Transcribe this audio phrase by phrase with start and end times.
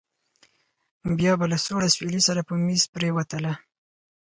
[1.17, 3.53] بيا به له سوړ اسويلي سره په مېز پرېوتله.